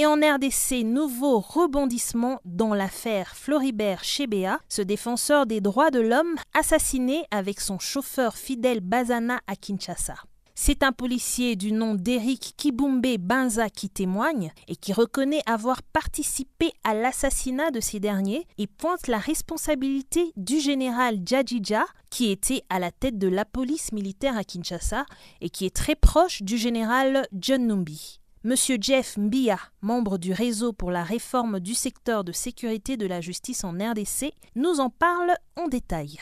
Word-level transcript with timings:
Et 0.00 0.06
en 0.06 0.14
RDC, 0.14 0.82
nouveau 0.82 1.40
rebondissement 1.40 2.40
dans 2.46 2.72
l'affaire 2.72 3.36
Floribert 3.36 4.02
Chebea, 4.02 4.58
ce 4.66 4.80
défenseur 4.80 5.44
des 5.44 5.60
droits 5.60 5.90
de 5.90 6.00
l'homme 6.00 6.36
assassiné 6.58 7.24
avec 7.30 7.60
son 7.60 7.78
chauffeur 7.78 8.34
fidèle 8.38 8.80
Bazana 8.80 9.40
à 9.46 9.56
Kinshasa. 9.56 10.14
C'est 10.54 10.82
un 10.82 10.92
policier 10.92 11.54
du 11.54 11.72
nom 11.72 11.94
d'Eric 11.94 12.54
Kibumbe 12.56 13.18
Banza 13.18 13.68
qui 13.68 13.90
témoigne 13.90 14.52
et 14.68 14.76
qui 14.76 14.94
reconnaît 14.94 15.42
avoir 15.44 15.82
participé 15.82 16.72
à 16.82 16.94
l'assassinat 16.94 17.70
de 17.70 17.80
ces 17.80 18.00
derniers 18.00 18.46
et 18.56 18.66
pointe 18.66 19.06
la 19.06 19.18
responsabilité 19.18 20.32
du 20.38 20.60
général 20.60 21.18
Djadjidja 21.22 21.84
qui 22.08 22.30
était 22.30 22.62
à 22.70 22.78
la 22.78 22.90
tête 22.90 23.18
de 23.18 23.28
la 23.28 23.44
police 23.44 23.92
militaire 23.92 24.38
à 24.38 24.44
Kinshasa 24.44 25.04
et 25.42 25.50
qui 25.50 25.66
est 25.66 25.76
très 25.76 25.94
proche 25.94 26.40
du 26.40 26.56
général 26.56 27.28
John 27.34 27.66
Numbi. 27.66 28.19
Monsieur 28.42 28.76
Jeff 28.80 29.18
Mbia, 29.18 29.58
membre 29.82 30.16
du 30.16 30.32
réseau 30.32 30.72
pour 30.72 30.90
la 30.90 31.02
réforme 31.02 31.60
du 31.60 31.74
secteur 31.74 32.24
de 32.24 32.32
sécurité 32.32 32.96
de 32.96 33.06
la 33.06 33.20
justice 33.20 33.64
en 33.64 33.72
RDC, 33.72 34.32
nous 34.56 34.80
en 34.80 34.88
parle 34.88 35.32
en 35.58 35.68
détail. 35.68 36.16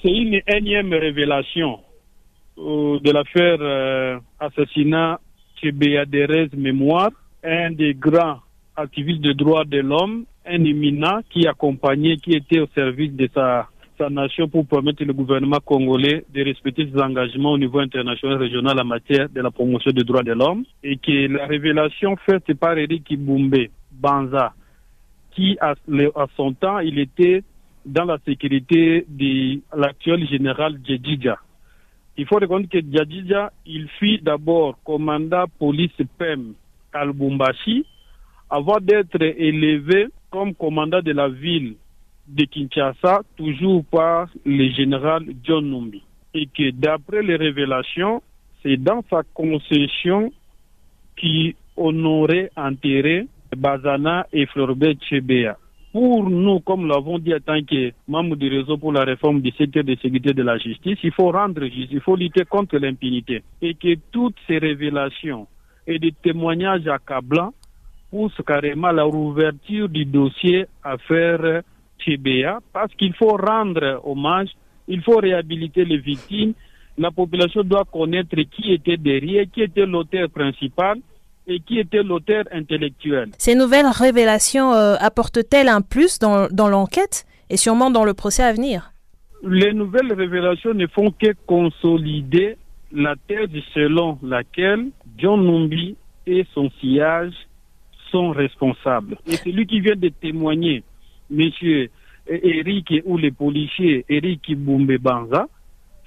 C'est 0.00 0.12
une 0.12 0.40
énième 0.46 0.94
révélation 0.94 1.80
euh, 2.56 3.00
de 3.00 3.10
l'affaire 3.10 3.58
euh, 3.60 4.20
assassinat 4.38 5.18
chez 5.60 5.72
Béadérez 5.72 6.50
Mémoire, 6.56 7.10
un 7.42 7.72
des 7.72 7.94
grands 7.94 8.38
activistes 8.76 9.22
de 9.22 9.32
droits 9.32 9.64
de 9.64 9.78
l'homme, 9.78 10.26
un 10.46 10.62
éminent 10.62 11.18
qui 11.30 11.48
accompagnait, 11.48 12.16
qui 12.18 12.34
était 12.34 12.60
au 12.60 12.68
service 12.76 13.12
de 13.12 13.28
sa 13.34 13.68
sa 13.98 14.10
nation 14.10 14.48
pour 14.48 14.66
permettre 14.66 15.04
le 15.04 15.12
gouvernement 15.12 15.60
congolais 15.64 16.24
de 16.32 16.42
respecter 16.42 16.88
ses 16.92 17.00
engagements 17.00 17.52
au 17.52 17.58
niveau 17.58 17.78
international 17.78 18.36
et 18.36 18.44
régional 18.44 18.80
en 18.80 18.84
matière 18.84 19.28
de 19.28 19.40
la 19.40 19.50
promotion 19.50 19.90
des 19.92 20.04
droits 20.04 20.22
de 20.22 20.32
l'homme 20.32 20.64
et 20.82 20.96
que 20.96 21.28
la 21.28 21.46
révélation 21.46 22.16
faite 22.16 22.52
par 22.54 22.76
Eric 22.76 23.10
Ibumbe 23.10 23.68
Banza, 23.92 24.52
qui 25.32 25.56
à, 25.60 25.74
son 26.36 26.52
temps, 26.54 26.78
il 26.80 26.98
était 26.98 27.42
dans 27.86 28.04
la 28.04 28.18
sécurité 28.24 29.04
de 29.08 29.60
l'actuel 29.76 30.26
général 30.28 30.78
Djedidja. 30.84 31.38
Il 32.16 32.26
faut 32.26 32.36
reconnaître 32.36 32.70
que 32.70 32.80
Djedidja, 32.80 33.52
il 33.66 33.88
fut 33.98 34.18
d'abord 34.18 34.78
commandant 34.84 35.44
police 35.58 35.90
PEM 36.18 36.54
à 36.92 37.04
Lubumbashi 37.04 37.84
avant 38.50 38.78
d'être 38.80 39.20
élevé 39.20 40.06
comme 40.30 40.54
commandant 40.54 41.02
de 41.02 41.12
la 41.12 41.28
ville 41.28 41.74
de 42.26 42.44
Kinshasa, 42.44 43.22
toujours 43.36 43.84
par 43.84 44.28
le 44.44 44.70
général 44.70 45.24
John 45.42 45.68
Numbi. 45.68 46.02
Et 46.34 46.46
que 46.46 46.70
d'après 46.70 47.22
les 47.22 47.36
révélations, 47.36 48.22
c'est 48.62 48.76
dans 48.76 49.04
sa 49.10 49.22
concession 49.34 50.32
qui 51.16 51.54
honorait 51.76 52.50
enterré 52.56 53.26
Bazana 53.56 54.26
et 54.32 54.46
Florbert 54.46 54.96
Chebea. 55.08 55.56
Pour 55.92 56.28
nous, 56.28 56.58
comme 56.60 56.88
l'avons 56.88 57.20
dit 57.20 57.32
en 57.32 57.38
tant 57.38 57.62
que 57.62 57.92
membre 58.08 58.34
du 58.34 58.48
réseau 58.48 58.76
pour 58.78 58.92
la 58.92 59.04
réforme 59.04 59.40
du 59.40 59.52
secteur 59.52 59.84
de 59.84 59.94
sécurité 59.94 60.32
de 60.32 60.42
la 60.42 60.58
justice, 60.58 60.98
il 61.04 61.12
faut 61.12 61.30
rendre 61.30 61.62
justice, 61.62 61.88
il 61.92 62.00
faut 62.00 62.16
lutter 62.16 62.44
contre 62.44 62.78
l'impunité. 62.78 63.44
Et 63.62 63.74
que 63.74 63.94
toutes 64.10 64.34
ces 64.48 64.58
révélations 64.58 65.46
et 65.86 66.00
des 66.00 66.10
témoignages 66.10 66.88
accablants 66.88 67.54
poussent 68.10 68.42
carrément 68.44 68.88
à 68.88 68.92
la 68.92 69.04
rouverture 69.04 69.88
du 69.88 70.04
dossier 70.04 70.66
affaire 72.00 72.58
parce 72.72 72.92
qu'il 72.94 73.14
faut 73.14 73.36
rendre 73.36 74.00
hommage, 74.04 74.50
il 74.88 75.02
faut 75.02 75.16
réhabiliter 75.16 75.84
les 75.84 75.98
victimes. 75.98 76.54
La 76.98 77.10
population 77.10 77.62
doit 77.62 77.84
connaître 77.84 78.36
qui 78.36 78.72
était 78.72 78.96
derrière, 78.96 79.46
qui 79.52 79.62
était 79.62 79.86
l'auteur 79.86 80.28
principal 80.30 80.98
et 81.46 81.60
qui 81.60 81.78
était 81.78 82.02
l'auteur 82.02 82.44
intellectuel. 82.52 83.30
Ces 83.38 83.54
nouvelles 83.54 83.86
révélations 83.86 84.72
euh, 84.72 84.94
apportent-elles 85.00 85.68
un 85.68 85.80
plus 85.80 86.18
dans, 86.18 86.48
dans 86.50 86.68
l'enquête 86.68 87.26
et 87.50 87.56
sûrement 87.56 87.90
dans 87.90 88.04
le 88.04 88.14
procès 88.14 88.42
à 88.42 88.52
venir? 88.52 88.92
Les 89.42 89.72
nouvelles 89.74 90.12
révélations 90.12 90.72
ne 90.72 90.86
font 90.86 91.10
que 91.10 91.34
consolider 91.46 92.56
la 92.92 93.14
thèse 93.28 93.50
selon 93.74 94.18
laquelle 94.22 94.90
John 95.18 95.44
Numbi 95.44 95.96
et 96.26 96.46
son 96.54 96.70
sillage 96.80 97.34
sont 98.10 98.30
responsables. 98.30 99.18
Et 99.26 99.36
celui 99.36 99.66
qui 99.66 99.80
vient 99.80 99.96
de 99.96 100.08
témoigner 100.08 100.82
monsieur 101.34 101.90
Eric 102.28 102.92
ou 103.04 103.18
les 103.18 103.30
policiers 103.30 104.04
Eric 104.08 104.56
Boumbe 104.56 104.96
Banza, 104.98 105.46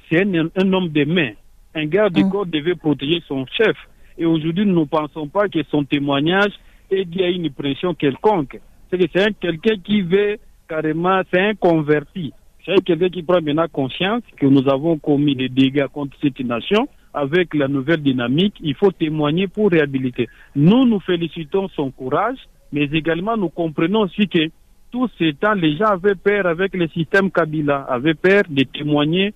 c'est 0.10 0.24
un, 0.24 0.74
homme 0.74 0.90
de 0.90 1.06
main. 1.06 1.32
Un 1.76 1.86
garde 1.86 2.18
mm. 2.18 2.30
corps 2.30 2.46
devait 2.46 2.76
protéger 2.76 3.22
son 3.28 3.46
chef. 3.46 3.76
Et 4.18 4.26
aujourd'hui, 4.26 4.66
nous 4.66 4.82
ne 4.82 4.86
pensons 4.86 5.28
pas 5.28 5.48
que 5.48 5.60
son 5.70 5.84
témoignage 5.84 6.52
ait 6.90 7.06
à 7.20 7.30
une 7.30 7.52
pression 7.52 7.94
quelconque. 7.94 8.60
C'est 8.90 8.98
que 8.98 9.06
c'est 9.14 9.38
quelqu'un 9.40 9.78
qui 9.84 10.02
veut 10.02 10.38
carrément, 10.68 11.22
c'est 11.32 11.42
un 11.42 11.56
converti. 11.56 12.34
C'est 12.66 12.84
quelqu'un 12.84 13.10
qui 13.10 13.24
prend 13.24 13.42
maintenant 13.42 13.68
conscience 13.72 14.24
que 14.38 14.46
nous 14.46 14.68
avons 14.70 14.98
commis 14.98 15.36
des 15.36 15.50
dégâts 15.50 15.88
contre 15.88 16.18
cette 16.22 16.40
nation. 16.40 16.88
Avec 17.14 17.54
la 17.54 17.68
nouvelle 17.68 18.02
dynamique, 18.02 18.56
il 18.62 18.76
faut 18.76 18.92
témoigner 18.92 19.48
pour 19.48 19.72
réhabiliter. 19.72 20.28
Nous, 20.56 20.86
nous 20.86 21.00
félicitons 21.00 21.68
son 21.70 21.92
courage, 21.92 22.38
mais 22.72 22.84
également 22.94 23.38
nous 23.38 23.50
comprenons 23.50 24.02
aussi 24.02 24.28
que 24.28 24.50
tous 24.98 25.12
ces 25.20 25.34
temps, 25.34 25.54
les 25.54 25.78
gens 25.78 25.90
avaient 25.90 26.16
peur 26.16 26.48
avec 26.48 26.74
le 26.74 26.88
système 26.88 27.30
Kabila, 27.30 27.86
avaient 27.88 28.16
peur 28.16 28.42
de 28.50 28.64
témoigner 28.64 29.32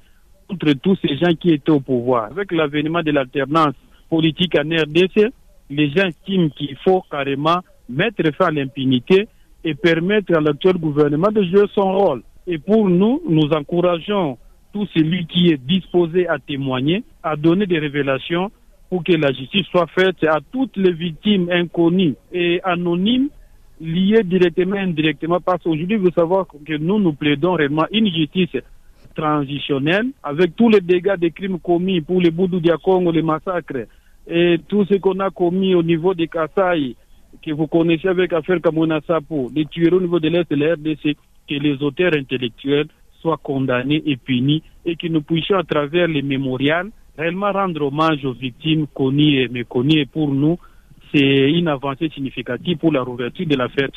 contre 0.49 0.73
tous 0.73 0.97
ces 1.03 1.15
gens 1.17 1.35
qui 1.39 1.51
étaient 1.51 1.69
au 1.69 1.79
pouvoir. 1.79 2.31
Avec 2.31 2.51
l'avènement 2.51 3.03
de 3.03 3.11
l'alternance 3.11 3.75
politique 4.09 4.57
en 4.57 4.67
RDC, 4.67 5.31
les 5.69 5.91
gens 5.91 6.07
estiment 6.07 6.49
qu'il 6.49 6.75
faut 6.77 7.03
carrément 7.11 7.59
mettre 7.87 8.23
fin 8.35 8.47
à 8.47 8.51
l'impunité 8.51 9.27
et 9.63 9.75
permettre 9.75 10.35
à 10.35 10.41
l'actuel 10.41 10.77
gouvernement 10.77 11.31
de 11.31 11.43
jouer 11.43 11.65
son 11.75 11.93
rôle. 11.93 12.23
Et 12.47 12.57
pour 12.57 12.89
nous, 12.89 13.21
nous 13.29 13.47
encourageons 13.51 14.39
tout 14.73 14.87
celui 14.95 15.27
qui 15.27 15.49
est 15.49 15.63
disposé 15.63 16.27
à 16.27 16.39
témoigner, 16.39 17.03
à 17.21 17.35
donner 17.35 17.67
des 17.67 17.77
révélations 17.77 18.51
pour 18.89 19.03
que 19.03 19.13
la 19.13 19.31
justice 19.31 19.67
soit 19.67 19.87
faite 19.93 20.23
à 20.23 20.39
toutes 20.51 20.75
les 20.75 20.91
victimes 20.91 21.51
inconnues 21.51 22.15
et 22.33 22.61
anonymes 22.63 23.29
lié 23.81 24.23
directement 24.23 24.75
et 24.75 24.79
indirectement 24.79 25.39
parce 25.39 25.63
qu'aujourd'hui, 25.63 25.97
vous 25.97 26.11
savez 26.11 26.35
que 26.65 26.77
nous, 26.77 26.99
nous 26.99 27.13
plaidons 27.13 27.53
réellement 27.53 27.85
une 27.91 28.07
justice 28.13 28.61
transitionnelle 29.15 30.07
avec 30.23 30.55
tous 30.55 30.69
les 30.69 30.81
dégâts 30.81 31.17
des 31.17 31.31
crimes 31.31 31.59
commis 31.59 31.99
pour 32.01 32.21
les 32.21 32.31
Boudou 32.31 32.61
Congo, 32.83 33.11
les 33.11 33.21
massacres 33.21 33.87
et 34.27 34.59
tout 34.67 34.85
ce 34.85 34.95
qu'on 34.97 35.19
a 35.19 35.29
commis 35.29 35.75
au 35.75 35.83
niveau 35.83 36.13
des 36.13 36.27
Kassai, 36.27 36.95
que 37.43 37.51
vous 37.51 37.67
connaissez 37.67 38.07
avec 38.07 38.31
l'affaire 38.31 38.61
Kamona 38.61 39.01
Sapo, 39.05 39.49
les 39.53 39.65
tueries 39.65 39.95
au 39.95 40.01
niveau 40.01 40.19
de 40.19 40.29
l'Est 40.29 40.49
de 40.49 40.55
la 40.55 40.73
RDC, 40.75 41.17
que 41.49 41.55
les 41.55 41.81
auteurs 41.81 42.13
intellectuels 42.13 42.87
soient 43.19 43.39
condamnés 43.41 44.01
et 44.05 44.17
punis 44.17 44.63
et 44.85 44.95
que 44.95 45.07
nous 45.07 45.21
puissions 45.21 45.57
à 45.57 45.63
travers 45.63 46.07
les 46.07 46.21
mémorials 46.21 46.89
réellement 47.17 47.51
rendre 47.51 47.85
hommage 47.87 48.23
aux 48.25 48.33
victimes 48.33 48.87
connues 48.93 49.41
et 49.41 49.47
méconnues 49.47 50.05
pour 50.05 50.29
nous 50.33 50.57
c'est 51.13 51.51
une 51.51 51.67
avancée 51.67 52.09
significative 52.13 52.77
pour 52.77 52.91
la 52.91 53.01
rouverture 53.01 53.45
de 53.47 53.55
l'affaire. 53.55 53.89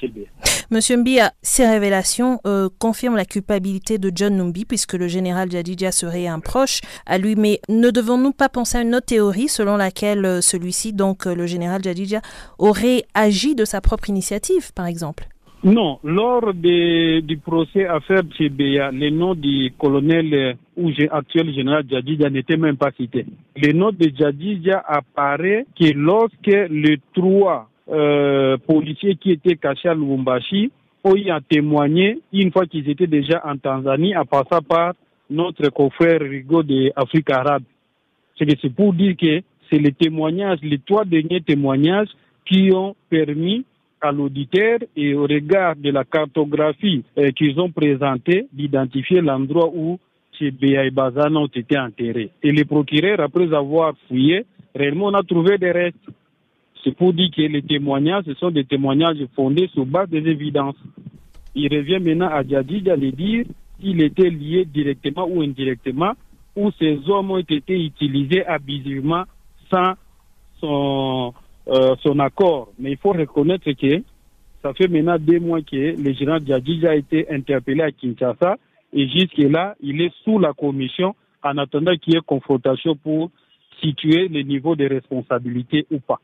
Monsieur 0.71 0.97
Mbia, 0.97 1.33
ces 1.43 1.67
révélations 1.67 2.41
euh, 2.47 2.69
confirment 2.79 3.17
la 3.17 3.25
culpabilité 3.25 3.99
de 3.99 4.11
John 4.15 4.37
Numbi 4.37 4.65
puisque 4.65 4.95
le 4.95 5.09
général 5.09 5.51
Jadidja 5.51 5.93
serait 5.93 6.27
un 6.27 6.41
proche 6.41 6.81
à 7.07 7.19
lui. 7.19 7.37
Mais 7.37 7.61
ne 7.69 7.91
devons-nous 7.91 8.33
pas 8.33 8.49
penser 8.49 8.79
à 8.79 8.83
une 8.83 8.95
autre 8.95 9.07
théorie 9.07 9.49
selon 9.49 9.77
laquelle 9.77 10.25
euh, 10.25 10.41
celui-ci, 10.41 10.93
donc 10.93 11.27
euh, 11.27 11.35
le 11.35 11.47
général 11.47 11.83
Jadidja, 11.83 12.21
aurait 12.59 13.05
agi 13.15 13.55
de 13.55 13.65
sa 13.65 13.81
propre 13.81 14.09
initiative, 14.09 14.73
par 14.73 14.87
exemple? 14.87 15.29
Non, 15.65 15.99
lors 16.05 16.53
du 16.53 17.39
procès 17.43 17.87
affaire 17.87 18.21
Tchébéa, 18.31 18.91
le 18.93 19.09
nom 19.09 19.35
du 19.35 19.73
colonel 19.79 20.57
ou 20.77 20.91
actuel 21.11 21.55
général 21.55 21.85
Djadidja 21.89 22.29
n'était 22.29 22.59
même 22.59 22.77
pas 22.77 22.91
cité. 22.93 23.25
Le 23.57 23.73
nom 23.73 23.91
de 23.91 24.11
Djadidja 24.15 24.85
apparaît 24.87 25.65
que 25.79 25.91
lorsque 25.95 26.69
les 26.71 26.99
trois 27.15 27.71
euh, 27.91 28.59
policiers 28.59 29.17
qui 29.17 29.31
étaient 29.31 29.57
cachés 29.57 29.89
à 29.89 29.95
Lubumbashi 29.95 30.71
ont 31.03 31.17
eu 31.17 31.31
à 31.31 31.41
témoigner 31.41 32.19
une 32.31 32.53
fois 32.53 32.67
qu'ils 32.67 32.91
étaient 32.91 33.07
déjà 33.07 33.43
en 33.47 33.57
Tanzanie 33.57 34.15
en 34.15 34.27
passant 34.27 34.61
par 34.61 34.93
notre 35.31 35.71
confrère 35.71 36.21
Rigaud 36.21 36.63
de 36.63 36.93
Afrique 36.95 37.31
arabe. 37.31 37.63
C'est 38.39 38.75
pour 38.75 38.93
dire 38.93 39.17
que 39.17 39.41
c'est 39.71 39.79
les 39.79 39.93
témoignages, 39.93 40.59
les 40.63 40.79
trois 40.79 41.07
derniers 41.07 41.41
témoignages 41.41 42.09
qui 42.45 42.71
ont 42.75 42.95
permis 43.09 43.65
à 44.05 44.13
l'auditeur 44.13 44.79
et 44.95 45.15
au 45.15 45.23
regard 45.23 45.77
de 45.77 45.91
la 45.91 46.05
cartographie 46.05 47.03
euh, 47.17 47.31
qu'ils 47.31 47.59
ont 47.59 47.71
présentée 47.71 48.47
d'identifier 48.53 49.23
l'endroit 49.23 49.71
où 49.75 49.99
ces 50.39 50.51
Béa 50.51 50.85
et 50.85 50.91
Bazana 50.91 51.41
ont 51.41 51.47
été 51.47 51.79
enterrés. 51.79 52.31
Et 52.43 52.53
les 52.53 52.67
procureurs, 52.67 53.21
après 53.21 53.53
avoir 53.55 53.95
fouillé, 54.07 54.45
réellement 54.75 55.07
on 55.07 55.15
a 55.15 55.23
trouvé 55.23 55.57
des 55.57 55.71
restes. 55.71 55.97
C'est 56.83 56.95
pour 56.95 57.15
dire 57.15 57.31
que 57.35 57.41
les 57.41 57.63
témoignages, 57.63 58.25
ce 58.27 58.35
sont 58.35 58.51
des 58.51 58.65
témoignages 58.65 59.25
fondés 59.35 59.69
sur 59.73 59.87
base 59.87 60.11
des 60.11 60.29
évidences. 60.29 60.77
Il 61.55 61.75
revient 61.75 61.99
maintenant 61.99 62.29
à 62.29 62.43
Djadji 62.43 62.83
d'aller 62.83 63.13
dire 63.13 63.47
s'il 63.81 64.03
était 64.03 64.29
lié 64.29 64.67
directement 64.67 65.27
ou 65.27 65.41
indirectement, 65.41 66.13
ou 66.55 66.71
ces 66.79 66.99
hommes 67.09 67.31
ont 67.31 67.39
été 67.39 67.83
utilisés 67.83 68.45
abusivement 68.45 69.25
sans 69.71 69.95
son 70.61 71.33
euh, 71.69 71.95
son 72.03 72.19
accord. 72.19 72.73
Mais 72.79 72.93
il 72.93 72.99
faut 72.99 73.13
reconnaître 73.13 73.71
que 73.73 74.03
ça 74.63 74.73
fait 74.75 74.89
maintenant 74.89 75.19
deux 75.19 75.41
mois 75.41 75.61
que 75.63 75.77
le 76.01 76.13
général 76.13 76.43
Djadji 76.47 76.87
a 76.87 76.95
été 76.95 77.31
interpellé 77.31 77.83
à 77.83 77.93
Kinshasa 77.93 78.57
et 78.93 79.09
jusque-là, 79.09 79.75
il 79.81 80.01
est 80.01 80.13
sous 80.25 80.39
la 80.39 80.53
commission 80.53 81.15
en 81.43 81.59
attendant 81.59 81.95
qu'il 81.97 82.15
y 82.15 82.17
ait 82.17 82.21
confrontation 82.25 82.97
pour 82.97 83.31
situer 83.83 84.29
le 84.29 84.43
niveau 84.43 84.77
de 84.77 84.87
responsabilité 84.89 85.87
ou 85.91 85.99
pas. 85.99 86.21